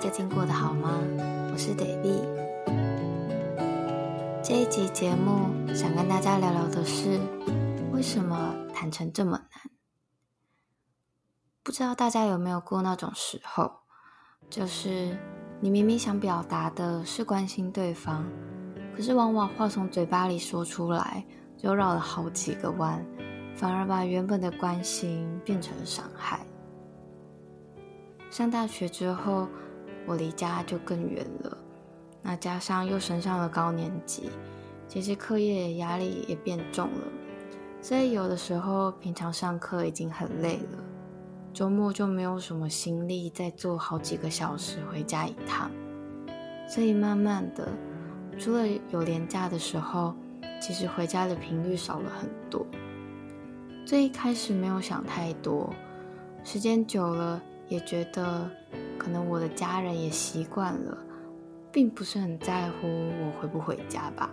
[0.00, 1.00] 最近过得好吗？
[1.50, 2.22] 我是 David。
[4.44, 7.18] 这一集节目想跟大家聊聊的是，
[7.90, 9.72] 为什么坦诚这么难？
[11.64, 13.72] 不知道大家有没有过那种时候，
[14.48, 15.18] 就是
[15.60, 18.24] 你明明想表达的是关心对方，
[18.94, 21.26] 可是往往话从嘴巴里说出来，
[21.56, 23.04] 就绕了好几个弯，
[23.56, 26.46] 反而把原本的关心变成了伤害。
[28.30, 29.48] 上大学之后，
[30.08, 31.58] 我离家就更远了，
[32.22, 34.30] 那加上又升上了高年级，
[34.88, 37.04] 其实课业压力也变重了，
[37.82, 40.78] 所以有的时候平常上课已经很累了。
[41.52, 45.70] 周末就没有什么心力再坐好几个小时回家一趟，
[46.68, 47.68] 所以慢慢的，
[48.38, 50.14] 除了有廉假的时候，
[50.60, 52.64] 其实回家的频率少了很多。
[53.84, 55.72] 最一开始没有想太多，
[56.44, 58.48] 时间久了也觉得，
[58.98, 60.98] 可能我的家人也习惯了，
[61.72, 64.28] 并不是很在乎我回不回家吧。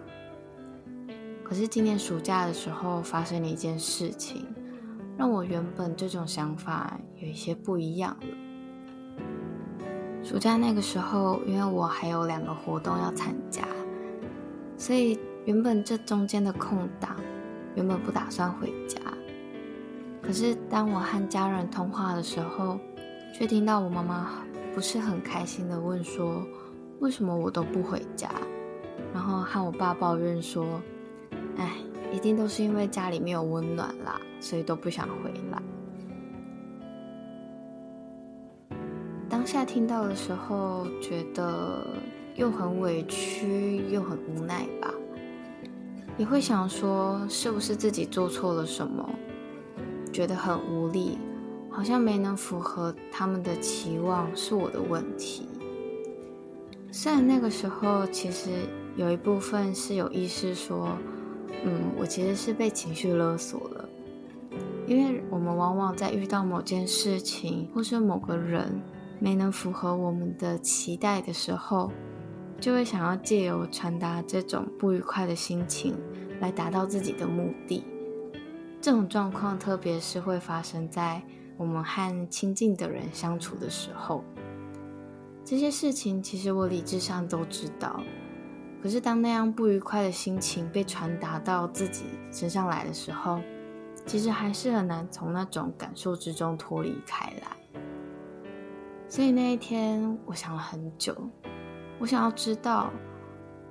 [1.43, 4.45] 可是今年暑假的时候发生了一件事情。
[5.17, 8.27] 让我原本这种想法有一些不一样了。
[10.21, 13.63] 暑假那个时候，因为我还有两个活动要参加，
[14.77, 17.15] 所以原本这中间的空档，
[17.75, 18.99] 原本不打算回家。
[20.21, 22.77] 可是当我和家人通话的时候，
[23.37, 24.31] 却听到我妈妈
[24.73, 26.41] 不是很开心的问说
[27.01, 28.29] ：“为什么我都不回家？”
[29.13, 30.81] 然后和我爸抱怨说
[31.57, 31.71] ：“哎。”
[32.13, 35.61] 一定都是因为家里没有温暖啦，所以都不想回来。
[39.27, 41.85] 当下听到的时候，觉得
[42.35, 44.93] 又很委屈，又很无奈吧。
[46.15, 49.09] 也会想说，是不是自己做错了什么，
[50.13, 51.17] 觉得很无力，
[51.75, 55.49] 好像没能符合他们的期望，是我的问题。
[56.89, 58.49] 虽然那个时候，其实
[58.95, 60.97] 有一部分是有意识说。
[61.67, 63.89] 嗯，我其实是被情绪勒索了，
[64.85, 68.79] 因为我们往往在遇到某件事情或是某个人
[69.19, 71.91] 没能符合我们的期待的时候，
[72.59, 75.95] 就会想要借由传达这种不愉快的心情
[76.39, 77.83] 来达到自己的目的。
[78.79, 81.19] 这种状况特别是会发生在
[81.57, 84.23] 我们和亲近的人相处的时候。
[85.43, 88.01] 这些事情其实我理智上都知道。
[88.81, 93.41] 可是，当那样不愉快的心情被传达到自己身上来的时候，
[94.05, 97.81] 其实还是很难从那种感受之中脱离开来。
[99.09, 101.15] 所以那一天，我想了很久，
[101.97, 102.91] 我想要知道，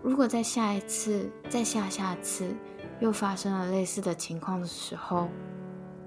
[0.03, 2.53] 如果在下一次、再下下次
[2.99, 5.29] 又发生了类似的情况的时候，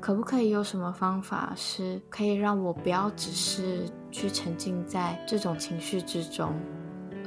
[0.08, 6.56] 可不可以有什么方法是可以让我不要只是去沉浸在这种情绪之中？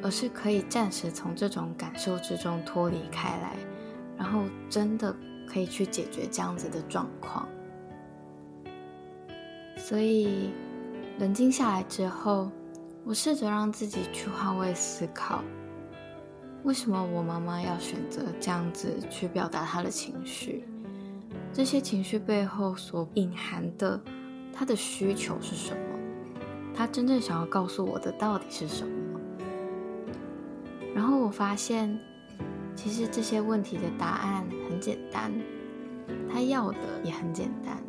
[0.02, 3.54] 而是可以暂时从这种感受之中脱离开来，
[4.16, 5.14] 然后真的
[5.46, 7.46] 可以去解决这样子的状况。
[9.76, 10.48] 所以
[11.18, 12.50] 冷静下来之后，
[13.04, 15.44] 我试着让自己去换位思考：
[16.62, 20.64] 为什么我妈妈要选择这样子去表达她的情绪？
[21.53, 24.00] 这些情绪背后所隐含的，
[24.53, 25.81] 他的需求是什么？
[26.75, 28.93] 他真正想要告诉我的到底是什么？
[30.94, 31.99] 然后我发现，
[32.75, 35.33] 其实这些问题的答案很简单，
[36.33, 37.83] 他要的也很简单，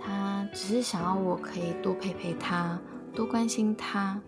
[0.00, 2.80] 他只是想要我可以多陪陪他，
[3.14, 4.20] 多关心他，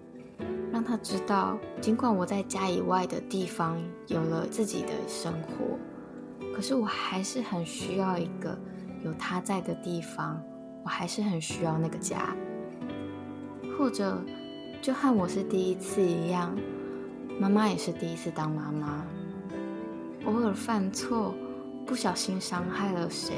[0.70, 5.78] 让他知道，尽管我在家以外的地方有了自己的生活，
[6.54, 8.56] 可是我还是很需要一个
[9.04, 10.40] 有他在的地方，
[10.84, 12.34] 我还是很需要那个家，
[13.76, 14.22] 或者
[14.80, 16.56] 就和我是第一次一样。
[17.40, 19.04] 妈妈也是第一次当妈妈，
[20.26, 21.34] 偶尔犯错，
[21.84, 23.34] 不小心伤害了谁，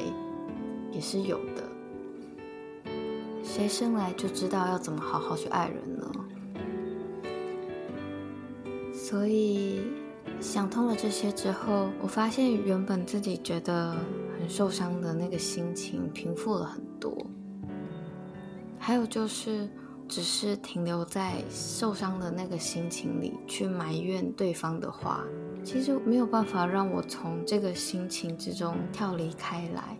[0.92, 2.92] 也是有的。
[3.42, 6.12] 谁生来就知道要怎么好好去爱人呢？
[8.92, 9.80] 所以
[10.40, 13.96] 想通了这些之后，我发现原本自己觉得
[14.38, 17.26] 很受伤的那个心情平复了很多。
[18.78, 19.68] 还有就是。
[20.08, 25.24] 只是停留在受伤的那个心情里去埋怨对方的话，
[25.64, 29.98] 其实没有办法让我从这个心情之中跳离开来，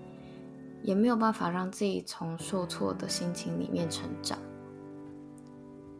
[0.80, 4.38] 也没有办法让自己从受挫的心情里面成长。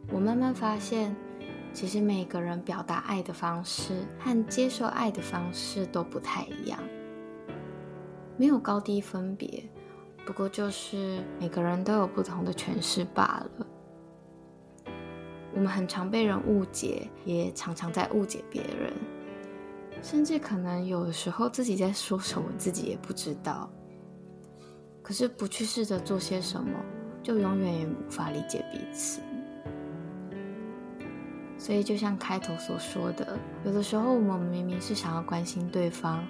[0.09, 1.13] 我慢慢发现，
[1.77, 6.79] 其实每个人表达爱的方式和接受爱的方式都不太一样，
[8.35, 9.63] 没有高低分别，
[10.25, 13.67] 不过就是每个人都有不同的诠释罢了。
[15.53, 18.91] 我们很常被人误解，也常常在误解别人，
[20.01, 23.71] 甚至可能有的时候自己在说什么，自己也不知道。
[25.03, 26.71] 可是不去试着做些什么，
[27.21, 29.21] 就永远也无法理解彼此。
[31.59, 36.23] 所以，就像开头所说的，有的时候我们明明是想要关心对方，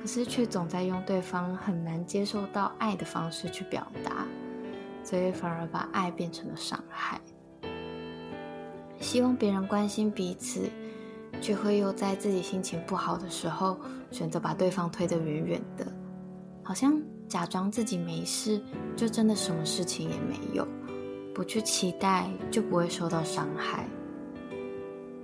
[0.00, 4.26] 可是却总在用对方很难接受到爱的方式去表达，
[5.04, 7.20] 所以反而把爱变成了伤害。
[9.00, 10.68] 希望别人关心彼此，
[11.40, 13.78] 却会又在自己心情不好的时候
[14.10, 15.86] 选择把对方推得远远的，
[16.62, 18.60] 好像假装自己没事，
[18.96, 20.66] 就真的什么事情也没有。
[21.34, 23.86] 不去期待，就不会受到伤害。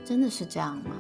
[0.07, 0.95] 真的是这样吗？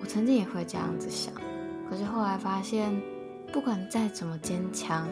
[0.00, 1.32] 我曾经也会这样子想，
[1.88, 3.00] 可是后来发现，
[3.52, 5.06] 不管再怎么坚强，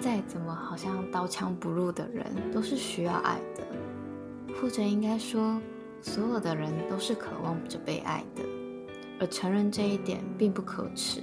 [0.00, 3.62] 再怎么好像刀枪不入的人，都是需要爱的。
[4.60, 5.62] 或者应该说，
[6.02, 8.42] 所有的人都是渴望着被爱的，
[9.20, 11.22] 而承认这一点并不可耻。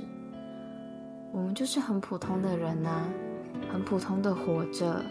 [1.33, 3.05] 我们就是很普通的人啊，
[3.73, 5.03] 很普通的活着，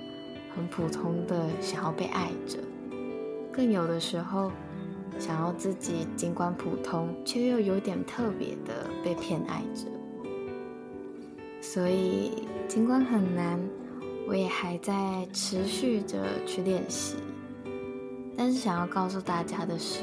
[0.55, 2.59] 很普通的想要被爱着，
[3.57, 4.53] 更有的时候
[5.19, 9.87] 想要自己尽管普通，却又有点特别的被偏爱着。
[11.63, 13.59] 所以尽管很难，
[14.29, 17.17] 我也还在持续着去练习。
[18.37, 20.03] 但是想要告诉大家的是，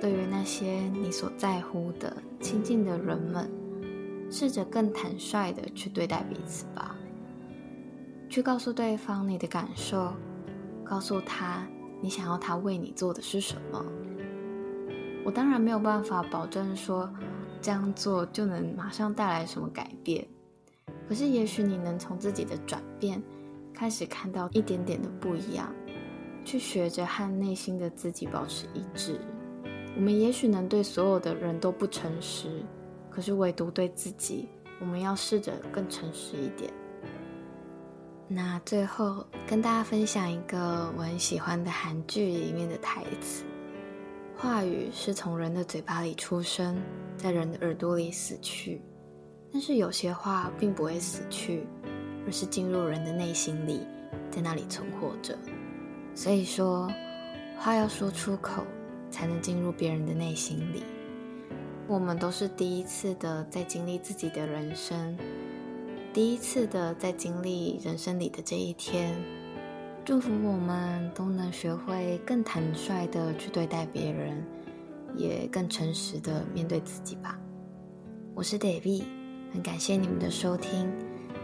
[0.00, 3.46] 对于那些你所在乎的亲近的人们，
[4.30, 6.96] 试着更坦率的去对待彼此吧。
[8.30, 10.12] 去告诉对方你的感受，
[10.82, 11.68] 告诉他
[12.04, 13.82] 你想要他为你做的是什么。
[15.24, 17.10] 我当然没有办法保证说
[17.62, 20.22] 这样做就能马上带来什么改变，
[21.08, 23.22] 可是也许你能从自己的转变
[23.72, 25.74] 开始看到一点点的不一样。
[26.44, 29.18] 去学着和内心的自己保持一致。
[29.96, 32.62] 我们也许能对所有的人都不诚实，
[33.08, 36.70] 可是唯独对自己，我们要试着更诚实一点。
[38.26, 43.44] 那最后跟大家分享一个我很喜欢的韩剧里面的台词：
[44.36, 46.80] 话语是从人的嘴巴里出生，
[47.18, 48.80] 在人的耳朵里死去，
[49.52, 51.66] 但是有些话并不会死去，
[52.26, 53.86] 而是进入人的内心里，
[54.30, 55.38] 在那里存活着。
[56.14, 56.90] 所以说，
[57.58, 58.64] 话要说出口，
[59.10, 60.82] 才能进入别人的内心里。
[61.86, 65.14] 我们都是第一次的在经历自己的人生，
[66.14, 69.12] 第一次的在经历人生里的这一天。
[70.04, 74.40] 祝福我们都能学会更坦率的去对待别人，
[75.16, 77.36] 也更诚实的面对自己吧。
[78.32, 79.02] 我是 David，
[79.52, 80.88] 很感谢你们的收听，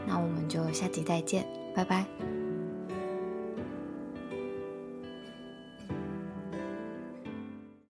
[0.07, 1.45] 那我们就下集再见，
[1.75, 2.07] 拜拜。